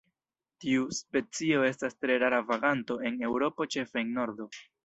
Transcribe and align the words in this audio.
Tiu 0.63 0.87
specio 0.99 1.61
estas 1.69 1.95
tre 2.05 2.17
rara 2.25 2.41
vaganto 2.49 3.01
en 3.11 3.23
Eŭropo 3.29 3.71
ĉefe 3.77 4.05
en 4.07 4.15
nordo. 4.19 4.53